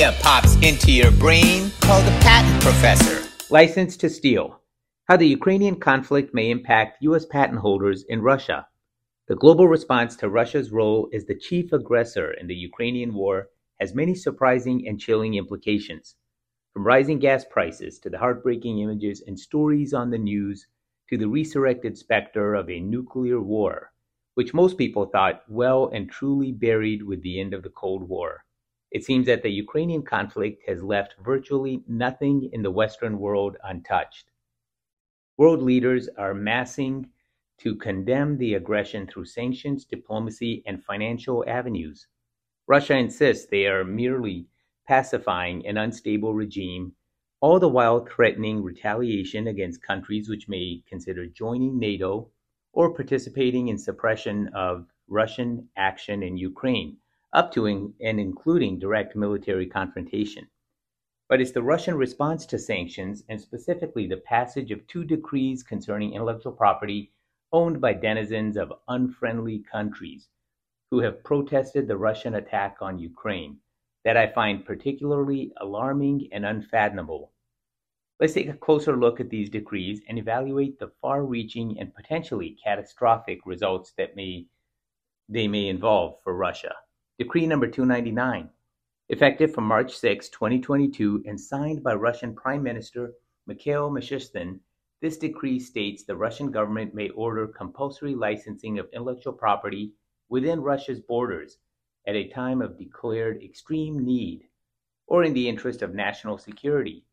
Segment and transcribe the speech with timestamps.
[0.00, 3.28] idea pops into your brain called the patent professor.
[3.50, 4.58] License to Steal
[5.04, 7.26] How the Ukrainian conflict may impact U.S.
[7.26, 8.66] patent holders in Russia.
[9.28, 13.94] The global response to Russia's role as the chief aggressor in the Ukrainian war has
[13.94, 16.16] many surprising and chilling implications.
[16.72, 20.66] From rising gas prices to the heartbreaking images and stories on the news
[21.10, 23.92] to the resurrected specter of a nuclear war,
[24.32, 28.46] which most people thought well and truly buried with the end of the Cold War.
[28.90, 34.30] It seems that the Ukrainian conflict has left virtually nothing in the Western world untouched.
[35.36, 37.08] World leaders are massing
[37.58, 42.08] to condemn the aggression through sanctions, diplomacy, and financial avenues.
[42.66, 44.46] Russia insists they are merely
[44.88, 46.92] pacifying an unstable regime,
[47.40, 52.30] all the while threatening retaliation against countries which may consider joining NATO
[52.72, 56.96] or participating in suppression of Russian action in Ukraine,
[57.32, 60.48] up to and including direct military confrontation.
[61.28, 66.14] But it's the Russian response to sanctions, and specifically the passage of two decrees concerning
[66.14, 67.12] intellectual property
[67.52, 70.28] owned by denizens of unfriendly countries
[70.90, 73.58] who have protested the Russian attack on Ukraine,
[74.04, 77.32] that I find particularly alarming and unfathomable.
[78.18, 83.46] Let's take a closer look at these decrees and evaluate the far-reaching and potentially catastrophic
[83.46, 84.46] results that may
[85.28, 86.74] they may involve for Russia.
[87.20, 88.48] Decree number 299,
[89.10, 93.12] effective from March 6, 2022 and signed by Russian Prime Minister
[93.46, 94.58] Mikhail Mishustin,
[95.02, 99.92] this decree states the Russian government may order compulsory licensing of intellectual property
[100.30, 101.58] within Russia's borders
[102.06, 104.48] at a time of declared extreme need
[105.06, 107.04] or in the interest of national security.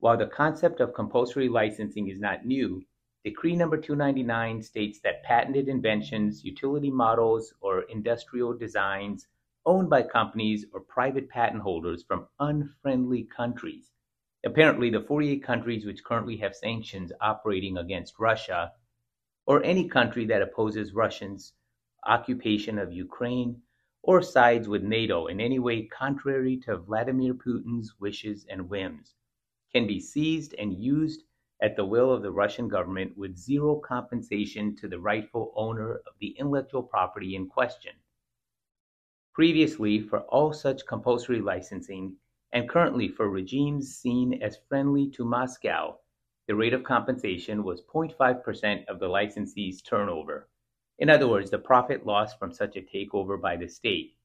[0.00, 2.84] While the concept of compulsory licensing is not new,
[3.28, 9.26] Decree number 299 states that patented inventions, utility models, or industrial designs
[9.66, 13.90] owned by companies or private patent holders from unfriendly countries.
[14.46, 18.72] Apparently, the 48 countries which currently have sanctions operating against Russia,
[19.44, 21.52] or any country that opposes Russians'
[22.06, 23.60] occupation of Ukraine
[24.02, 29.12] or sides with NATO in any way contrary to Vladimir Putin's wishes and whims
[29.70, 31.24] can be seized and used
[31.60, 36.14] at the will of the Russian government with zero compensation to the rightful owner of
[36.20, 37.92] the intellectual property in question.
[39.34, 42.16] Previously, for all such compulsory licensing,
[42.52, 45.98] and currently for regimes seen as friendly to Moscow,
[46.46, 50.48] the rate of compensation was 0.5% of the licensee's turnover.
[50.98, 54.16] In other words, the profit lost from such a takeover by the state.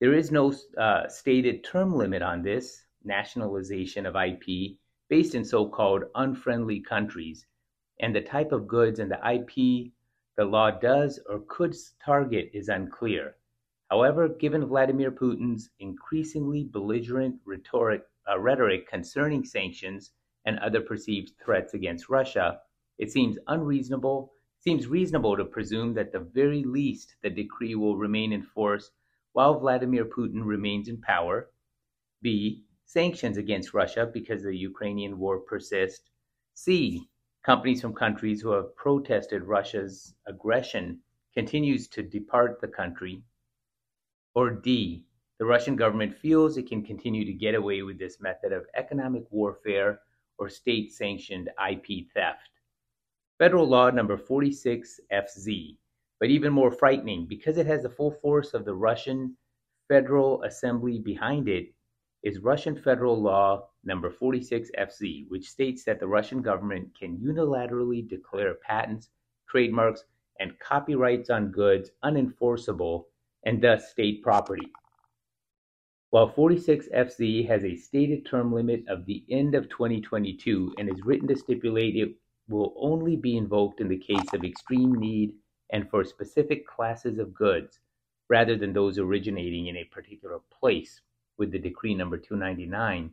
[0.00, 4.76] There is no uh, stated term limit on this, nationalization of IP
[5.08, 7.46] based in so called unfriendly countries,
[8.00, 9.92] and the type of goods and the IP
[10.36, 11.74] the law does or could
[12.04, 13.34] target is unclear.
[13.90, 20.12] However, given Vladimir Putin's increasingly belligerent rhetoric, uh, rhetoric concerning sanctions
[20.44, 22.60] and other perceived threats against Russia,
[22.98, 28.32] it seems unreasonable seems reasonable to presume that the very least the decree will remain
[28.32, 28.90] in force
[29.32, 31.50] while Vladimir Putin remains in power.
[32.22, 36.10] B sanctions against Russia because the Ukrainian war persists.
[36.54, 37.06] C.
[37.44, 40.98] Companies from countries who have protested Russia's aggression
[41.34, 43.22] continues to depart the country.
[44.34, 45.04] Or D.
[45.38, 49.24] The Russian government feels it can continue to get away with this method of economic
[49.30, 50.00] warfare
[50.38, 52.48] or state sanctioned IP theft.
[53.38, 55.76] Federal Law number 46 FZ,
[56.20, 59.36] but even more frightening because it has the full force of the Russian
[59.88, 61.74] Federal Assembly behind it,
[62.22, 68.06] is Russian Federal Law Number 46 FZ, which states that the Russian government can unilaterally
[68.06, 69.08] declare patents,
[69.48, 70.04] trademarks,
[70.40, 73.04] and copyrights on goods unenforceable
[73.44, 74.68] and thus state property.
[76.10, 81.04] While 46 FZ has a stated term limit of the end of 2022 and is
[81.04, 82.14] written to stipulate it
[82.48, 85.34] will only be invoked in the case of extreme need
[85.70, 87.78] and for specific classes of goods,
[88.28, 91.00] rather than those originating in a particular place
[91.38, 93.10] with the decree number 299,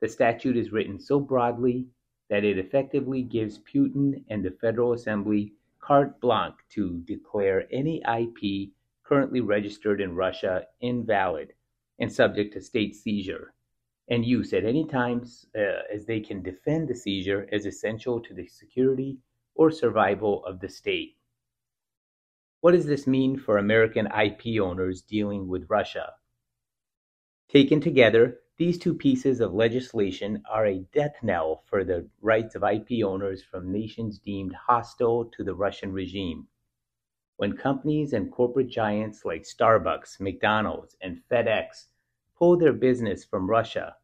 [0.00, 1.86] the statute is written so broadly
[2.30, 8.70] that it effectively gives Putin and the Federal Assembly carte blanche to declare any IP
[9.02, 11.52] currently registered in Russia invalid
[11.98, 13.52] and subject to state seizure
[14.08, 15.24] and use at any time
[15.56, 19.18] uh, as they can defend the seizure as essential to the security
[19.54, 21.16] or survival of the state.
[22.60, 26.14] What does this mean for American IP owners dealing with Russia?
[27.48, 32.62] Taken together, these two pieces of legislation are a death knell for the rights of
[32.62, 36.48] IP owners from nations deemed hostile to the Russian regime.
[37.36, 41.88] When companies and corporate giants like Starbucks, McDonald's, and FedEx
[42.36, 43.96] pull their business from Russia.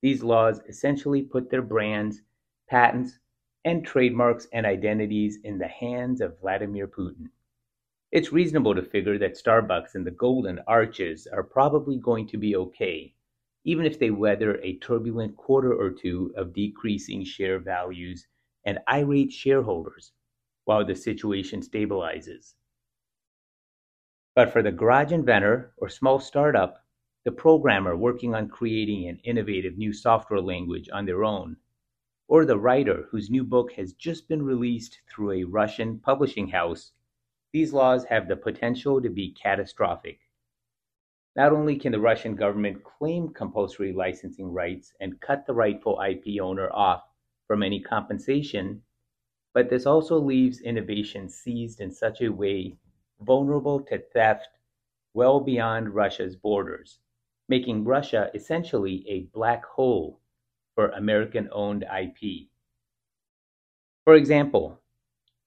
[0.00, 2.22] These laws essentially put their brands,
[2.68, 3.18] patents,
[3.64, 7.30] and trademarks and identities in the hands of Vladimir Putin.
[8.12, 12.54] It's reasonable to figure that Starbucks and the Golden Arches are probably going to be
[12.54, 13.14] okay,
[13.64, 18.26] even if they weather a turbulent quarter or two of decreasing share values
[18.66, 20.12] and irate shareholders
[20.66, 22.52] while the situation stabilizes.
[24.36, 26.84] But for the garage inventor or small startup,
[27.24, 31.56] the programmer working on creating an innovative new software language on their own,
[32.28, 36.92] or the writer whose new book has just been released through a Russian publishing house,
[37.52, 40.20] these laws have the potential to be catastrophic.
[41.36, 46.40] Not only can the Russian government claim compulsory licensing rights and cut the rightful IP
[46.40, 47.04] owner off
[47.46, 48.82] from any compensation,
[49.54, 52.76] but this also leaves innovation seized in such a way
[53.20, 54.48] vulnerable to theft
[55.14, 56.98] well beyond Russia's borders,
[57.48, 60.20] making Russia essentially a black hole
[60.74, 62.48] for American owned IP.
[64.04, 64.81] For example,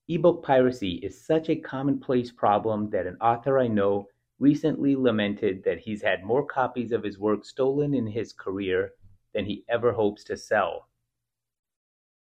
[0.08, 4.08] ebook piracy is such a commonplace problem that an author I know
[4.40, 8.94] recently lamented that he's had more copies of his work stolen in his career
[9.34, 10.90] than he ever hopes to sell.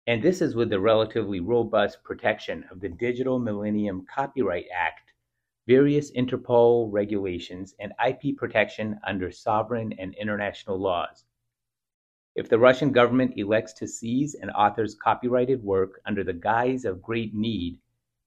[0.06, 5.11] And this is with the relatively robust protection of the Digital Millennium Copyright Act
[5.71, 11.25] various Interpol regulations, and IP protection under sovereign and international laws.
[12.37, 17.03] If the Russian government elects to seize an author's copyrighted work under the guise of
[17.03, 17.81] great need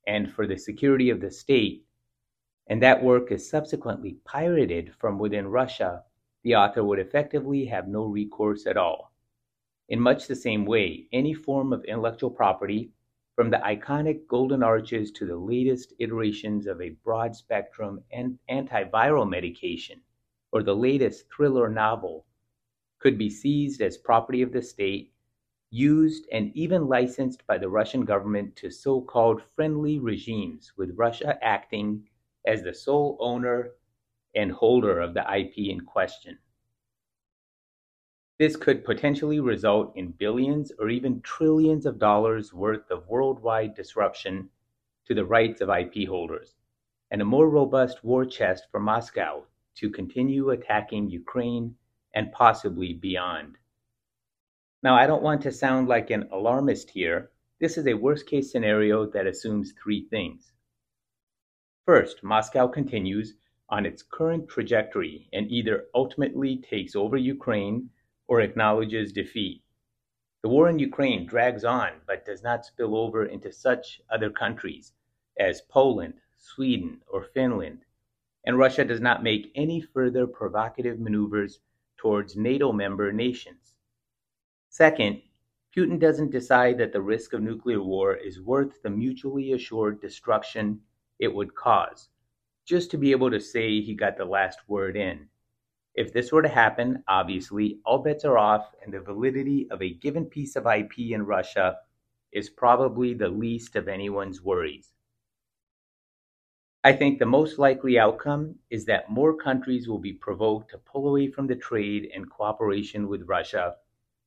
[0.05, 1.85] and for the security of the state,
[2.67, 6.03] and that work is subsequently pirated from within Russia,
[6.43, 9.13] the author would effectively have no recourse at all.
[9.87, 12.91] In much the same way, any form of intellectual property
[13.35, 18.03] from the iconic golden arches to the latest iterations of a broad spectrum
[18.49, 20.01] antiviral medication
[20.51, 22.25] or the latest thriller novel
[23.03, 25.11] could be seized as property of the state,
[25.71, 31.37] used and even licensed by the Russian government to so called friendly regimes, with Russia
[31.43, 32.07] acting
[32.47, 33.71] as the sole owner
[34.35, 36.37] and holder of the IP in question.
[38.39, 44.49] This could potentially result in billions or even trillions of dollars worth of worldwide disruption
[45.07, 46.55] to the rights of IP holders,
[47.11, 49.43] and a more robust war chest for Moscow
[49.75, 51.75] to continue attacking Ukraine
[52.13, 53.57] and possibly beyond.
[54.83, 57.31] Now, I don't want to sound like an alarmist here.
[57.59, 60.51] This is a worst case scenario that assumes three things.
[61.85, 63.35] First, Moscow continues
[63.69, 67.89] on its current trajectory and either ultimately takes over Ukraine
[68.27, 69.63] or acknowledges defeat.
[70.43, 74.91] The war in Ukraine drags on but does not spill over into such other countries
[75.39, 77.85] as Poland, Sweden, or Finland,
[78.45, 81.61] and Russia does not make any further provocative maneuvers
[82.03, 83.75] towards NATO member nations.
[84.67, 85.21] Second,
[85.73, 90.81] Putin doesn't decide that the risk of nuclear war is worth the mutually assured destruction
[91.19, 92.09] it would cause,
[92.65, 95.29] just to be able to say he got the last word in.
[95.95, 99.93] If this were to happen, obviously, all bets are off, and the validity of a
[99.93, 101.77] given piece of IP in Russia
[102.33, 104.92] is probably the least of anyone's worries.
[106.85, 111.07] I think the most likely outcome is that more countries will be provoked to pull
[111.07, 113.77] away from the trade and cooperation with Russia,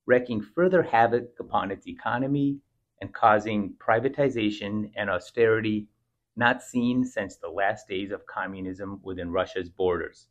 [0.07, 2.59] wreaking further havoc upon its economy
[3.03, 5.89] and causing privatization and austerity
[6.35, 10.29] not seen since the last days of communism within Russia's borders.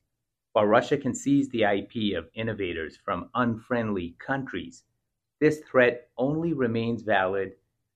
[0.53, 4.83] While Russia can seize the IP of innovators from unfriendly countries,
[5.39, 7.53] this threat only remains valid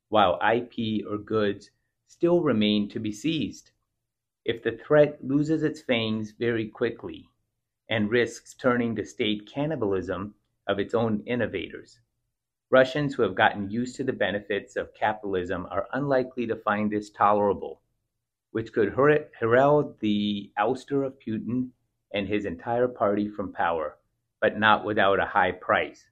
[0.10, 1.72] while IP or goods
[2.06, 3.72] still remain to be seized.
[4.46, 7.30] If the threat loses its fangs very quickly
[7.90, 12.00] and risks turning to state cannibalism of its own innovators,
[12.72, 17.10] Russians who have gotten used to the benefits of capitalism are unlikely to find this
[17.10, 17.82] tolerable,
[18.52, 18.94] which could
[19.40, 21.72] herald the ouster of Putin
[22.14, 23.98] and his entire party from power,
[24.40, 26.08] but not without a high price.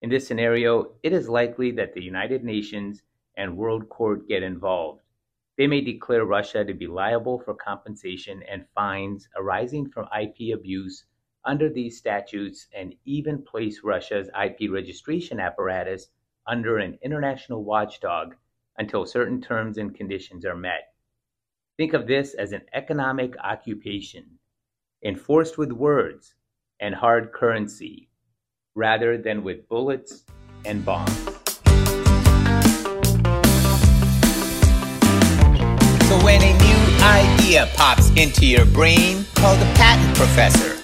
[0.00, 3.02] In this scenario, it is likely that the United Nations
[3.36, 5.02] and World Court get involved.
[5.58, 11.04] They may declare Russia to be liable for compensation and fines arising from IP abuse
[11.44, 16.10] under these statutes and even place Russia's IP registration apparatus
[16.46, 18.36] under an international watchdog
[18.78, 20.94] until certain terms and conditions are met.
[21.76, 24.38] Think of this as an economic occupation
[25.04, 26.36] enforced with words
[26.78, 28.08] and hard currency
[28.76, 30.24] rather than with bullets
[30.64, 31.37] and bombs.
[36.28, 40.77] When a new idea pops into your brain, call the patent professor